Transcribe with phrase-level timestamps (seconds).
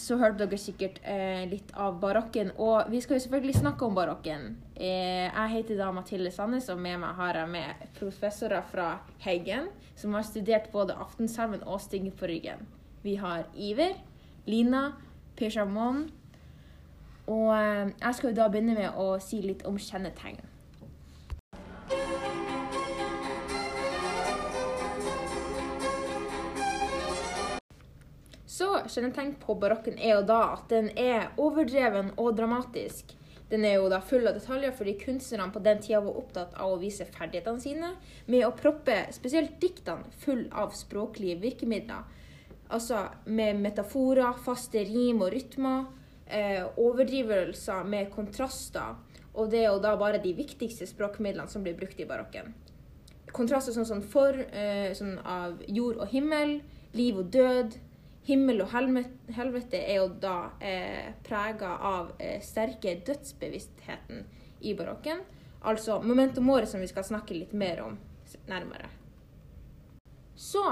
[0.00, 2.52] så hørte dere sikkert eh, litt av barokken.
[2.58, 4.46] Og vi skal jo selvfølgelig snakke om barokken.
[4.74, 8.90] Eh, jeg heter da Mathilde Sandnes, og med meg har jeg med professorer fra
[9.24, 9.68] Heggen,
[10.00, 12.64] som har studert både Aftensalmen og Stinge på ryggen.
[13.04, 13.98] Vi har Iver,
[14.48, 14.90] Lina,
[15.36, 15.60] Per.
[17.30, 20.40] Og eh, jeg skal jo da begynne med å si litt om kjennetegn.
[28.60, 33.14] Så kjennetegn på barokken er jo da at den er overdreven og dramatisk.
[33.48, 36.74] Den er jo da full av detaljer fordi kunstnerne på den tida var opptatt av
[36.74, 37.94] å vise ferdighetene sine
[38.28, 42.04] med å proppe spesielt diktene full av språklige virkemidler.
[42.68, 45.88] Altså med metaforer, faste rim og rytmer,
[46.28, 49.00] eh, overdrivelser med kontraster.
[49.40, 52.52] Og det er jo da bare de viktigste språkmidlene som blir brukt i barokken.
[53.32, 56.60] Kontraster sånn, sånn, for, eh, sånn av jord og himmel,
[56.92, 57.86] liv og død,
[58.28, 64.24] Himmel og helvete er jo da eh, prega av eh, sterke dødsbevisstheten
[64.60, 65.22] i barokken.
[65.64, 67.96] Altså momentum året som vi skal snakke litt mer om
[68.48, 68.90] nærmere.
[70.36, 70.62] Så,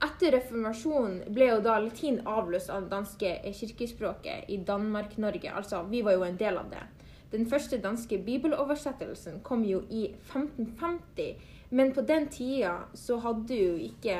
[0.00, 5.56] etter reformasjonen ble jo da latin avløst av det danske eh, kirkespråket i Danmark-Norge.
[5.56, 6.84] Altså, vi var jo en del av det.
[7.32, 11.36] Den første danske bibeloversettelsen kom jo i 1550,
[11.70, 14.16] men på den tida så hadde jo ikke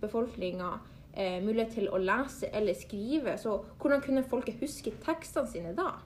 [0.00, 0.76] befolkninga
[1.18, 3.34] eh, mulighet til å lese eller skrive.
[3.38, 5.96] Så hvordan kunne folket huske tekstene sine da?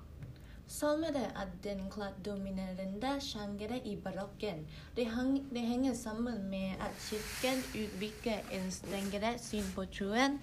[0.73, 4.63] Salmene er den klart dominerende sjangeren i barokken.
[4.97, 10.39] Det, hang, det, henger sammen med at kirken utvikler en strengere syn på troen.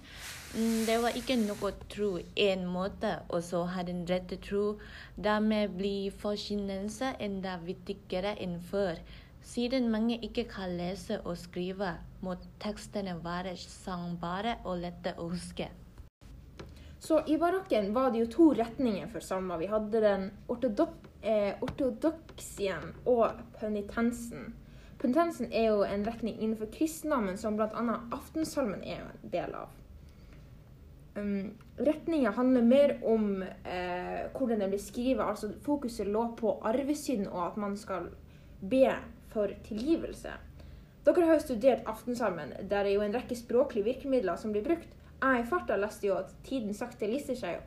[0.54, 4.78] Mm, det var ikke noe tro én måte, og så har den rette tro.
[5.16, 9.02] Dermed blir forkynnelse enda viktigere enn før.
[9.42, 15.70] Siden mange ikke kan lese og skrive, må tekstene være sangbare og lette å huske.
[17.00, 19.58] Så i barokken var det jo to retninger for salmer.
[19.58, 20.26] Vi hadde den
[21.22, 24.52] eh, ortodoksien og penitensen.
[25.00, 28.00] Penitensen er jo en retning innenfor kristendommen som bl.a.
[28.12, 29.72] aftensalmen er en del av.
[31.16, 35.24] Um, retninga handler mer om eh, hvordan den blir skrevet.
[35.24, 38.12] Altså fokuset lå på arvesynd og at man skal
[38.60, 38.92] be
[39.32, 40.32] for tilgivelse.
[41.04, 44.90] Dere har jo studert Aftensalmen, der er jo en rekke språklige virkemidler som blir brukt.
[45.20, 47.62] Jeg i farta leste jo at tiden sakte lister seg,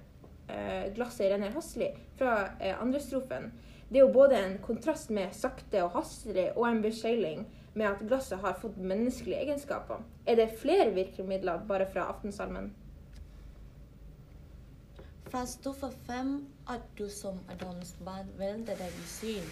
[0.49, 3.51] eh, glasset renner hastelig, fra eh, andre strofen.
[3.89, 7.43] Det er jo både en kontrast med sakte og hastelig og en beseiling
[7.73, 10.01] med at glasset har fått menneskelige egenskaper.
[10.25, 12.71] Er det flere virkemidler bare fra Aftensalmen?
[15.33, 19.47] Fra stoffer fem at du som Adams barn velger deg i syn.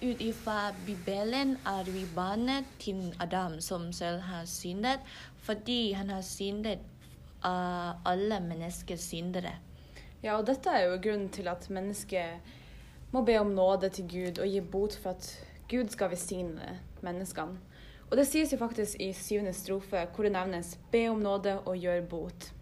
[0.00, 5.06] Ut ifra Bibelen er vi barnet til Adam som selv har syndet,
[5.46, 6.82] fordi han har syndet
[7.46, 9.54] av alle menneskers syndere.
[10.24, 14.42] Ja, og dette er jo grunnen til at mennesket må be om nåde til Gud
[14.42, 15.32] og gi bot for at
[15.70, 17.62] Gud skal velsigne menneskene.
[18.10, 21.76] Og det sies jo faktisk i syvende strofe, hvor det nevnes 'be om nåde og
[21.76, 22.52] gjør bot'.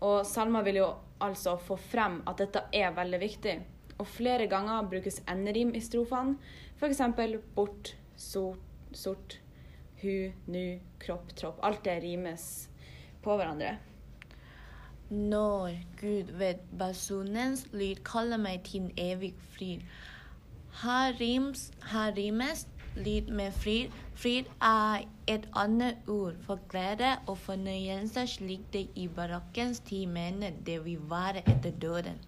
[0.00, 3.56] Og salmer vil jo altså få frem at dette er veldig viktig.
[3.98, 6.36] Og flere ganger brukes n-rim i strofene,
[6.78, 7.00] f.eks.
[7.54, 8.62] bort, sort,
[8.94, 9.40] sort,
[10.02, 11.58] hu, nu, kropp, tropp.
[11.62, 12.68] Alt det rimes
[13.22, 13.76] på hverandre.
[15.10, 19.82] Når Gud ved basunens lyd kaller meg til evig fryd,
[20.78, 22.68] Her, rimes, her rimes
[23.04, 23.94] lyd med frid.
[24.18, 30.56] Frid er et annet ord for glede og fornøyelse, slik det i barokkens tid mener
[30.66, 32.18] det vil være etter døden.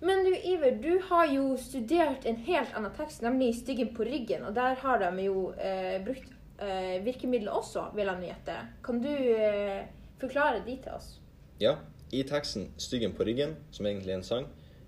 [0.00, 4.46] Men du Iver, du har jo studert en helt annen tekst, nemlig 'Styggen på ryggen'.
[4.48, 8.56] Og der har de jo eh, brukt eh, virkemidler også, vil jeg gjette.
[8.84, 9.84] Kan du eh,
[10.20, 11.20] forklare de til oss?
[11.60, 11.76] Ja.
[12.12, 14.46] I teksten 'Styggen på ryggen', som egentlig er en sang,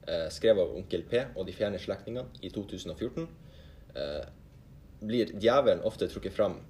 [0.08, 3.28] eh, skrevet av Onkel P og De fjerne slektningene i 2014,
[3.96, 4.24] eh,
[5.02, 6.60] blir djevelen ofte trukket fram.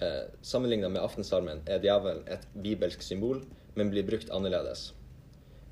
[0.00, 3.42] Eh, Sammenlignet med aftensalmen er djevelen et bibelsk symbol,
[3.74, 4.90] men blir brukt annerledes.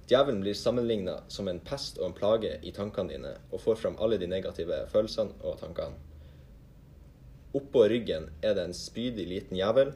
[0.08, 3.98] Djevelen blir sammenligna som en pest og en plage i tankene dine, og får fram
[4.00, 5.96] alle de negative følelsene og tankene.
[7.56, 9.94] Oppå ryggen er det en spydig liten djevel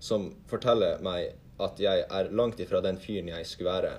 [0.00, 1.32] som forteller meg
[1.64, 3.94] at jeg er langt ifra den fyren jeg skulle være.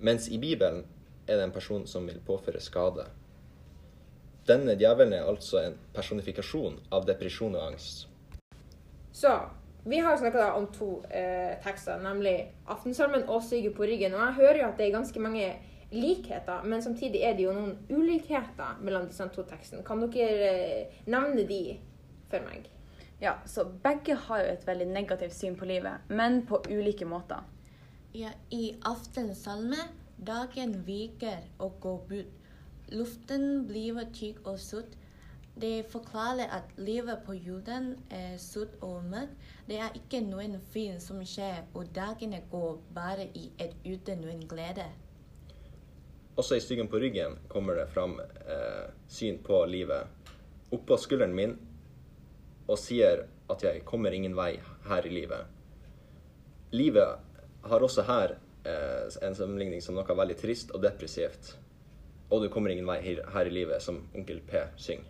[0.00, 0.86] Mens i Bibelen
[1.26, 3.04] er det en person som vil påføre skade.
[4.50, 8.08] Denne djevelen er altså en personifikasjon av depresjon og angst.
[9.12, 9.32] Så
[9.84, 14.14] vi har snakka om to eh, tekster, nemlig Aftensalmen og 'Syke på ryggen'.
[14.14, 15.52] Og jeg hører jo at det er ganske mange
[15.92, 19.84] likheter, men samtidig er det jo noen ulikheter mellom disse to tekstene.
[19.84, 21.78] Kan dere eh, nevne de
[22.30, 22.68] for meg?
[23.20, 27.42] Ja, så begge har jo et veldig negativt syn på livet, men på ulike måter.
[28.14, 29.76] Ja, I aftensalme
[30.26, 32.39] dagen viker og går bort.
[32.90, 34.96] Luften blir tykk og sutt.
[35.60, 39.34] Det forklarer at livet på jorden er sutt og mørkt.
[39.68, 44.46] Det er ikke noen fin som skjer, og dagene går bare i et uten noen
[44.48, 44.86] glede.
[46.40, 50.08] Også i styggen på ryggen kommer det fram eh, syn på livet.
[50.72, 51.56] Oppå skulderen min
[52.70, 54.54] og sier at jeg kommer ingen vei
[54.86, 55.44] her i livet.
[56.72, 61.56] Livet har også her eh, en sammenligning som noe veldig trist og depressivt.
[62.30, 65.08] Og du kommer ingen vei her, i livet, som onkel P synger.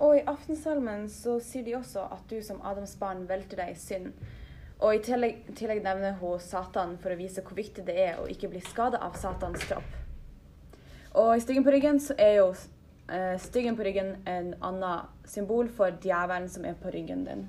[0.00, 3.80] Og i aftensalmen så sier de også at du som Adams barn velter deg i
[3.80, 4.14] synd.
[4.80, 8.28] Og i tillegg, tillegg nevner hun Satan for å vise hvor viktig det er å
[8.32, 9.98] ikke bli skada av Satans kropp.
[11.20, 12.48] Og i styggen på ryggen så er jo
[13.12, 17.44] eh, styggen på ryggen en annen symbol for djevelen som er på ryggen din.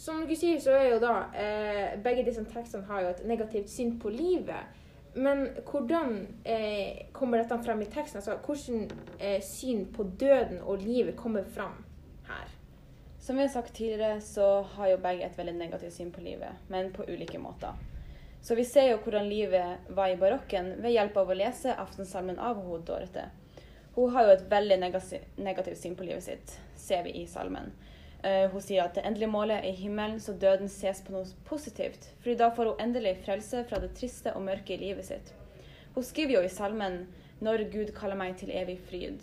[0.00, 3.68] Som dere sier, så er jo da eh, Begge disse tekstene har jo et negativt
[3.70, 4.78] syn på livet.
[5.14, 8.20] Men hvordan eh, kommer dette frem i teksten?
[8.20, 11.80] Altså, hvordan eh, syn på døden og livet kommer frem
[12.28, 12.52] her?
[13.20, 16.62] Som vi har sagt tidligere, så har jo begge et veldig negativt syn på livet,
[16.68, 17.74] men på ulike måter.
[18.42, 22.38] Så vi ser jo hvordan livet var i barokken ved hjelp av å lese aftensalmen
[22.40, 23.26] av hun Dorothe.
[23.94, 27.74] Hun har jo et veldig negativt syn på livet sitt, ser vi i salmen.
[28.20, 32.10] Uh, hun sier at det endelige målet er himmelen, så døden ses på noe positivt.
[32.20, 35.32] fordi da får hun endelig frelse fra det triste og mørke i livet sitt.
[35.94, 37.06] Hun skriver jo i salmen
[37.40, 39.22] 'Når Gud kaller meg til evig fryd'.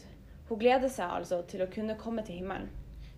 [0.50, 2.70] Hun gleder seg altså til å kunne komme til himmelen.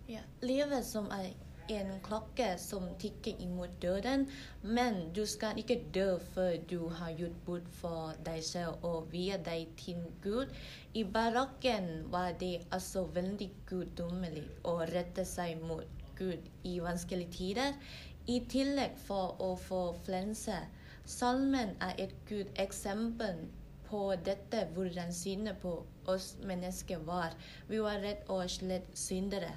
[0.09, 1.31] Ja, livet som er
[1.69, 4.25] en klokke som tikker imot døden,
[4.63, 9.37] men du skal ikke dø før du har gjort bort for deg selv og via
[9.45, 10.53] deg til Gud.
[10.93, 17.77] I barokken var det altså veldig guddommelig å rette seg mot Gud i vanskelige tider.
[18.27, 20.57] I tillegg for å få flense.
[21.09, 23.47] Salmen er et good eksempel
[23.89, 25.79] på dette, hvordan synet på
[26.13, 27.33] oss mennesker var.
[27.69, 29.55] Vi var rett og slett syndere.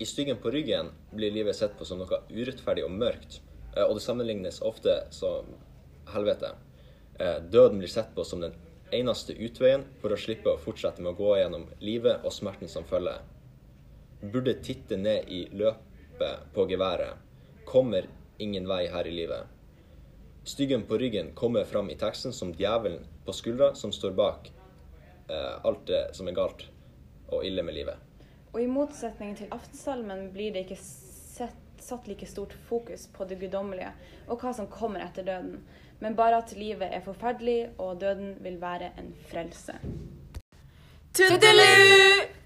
[0.00, 3.42] I styggen på ryggen blir livet sett på som noe urettferdig og mørkt,
[3.76, 5.50] eh, og det sammenlignes ofte som
[6.08, 6.54] helvete.
[7.20, 8.56] Eh, døden blir sett på som den
[8.96, 12.88] eneste utveien for å slippe å fortsette med å gå gjennom livet og smerten som
[12.88, 13.20] følger.
[14.22, 17.20] Burde titte ned i løpet på geværet.
[17.68, 18.08] Kommer
[18.38, 19.52] ingen vei her i livet.
[20.48, 24.48] Styggen på ryggen kommer fram i teksten som djevelen på skuldra som står bak
[25.28, 26.70] eh, alt det som er galt
[27.28, 28.09] og ille med livet.
[28.52, 33.38] Og i motsetning til aftensalmen blir det ikke sett, satt like stort fokus på det
[33.40, 33.92] guddommelige
[34.28, 35.62] og hva som kommer etter døden,
[36.02, 39.78] men bare at livet er forferdelig og døden vil være en frelse.
[41.16, 42.39] Tudelu!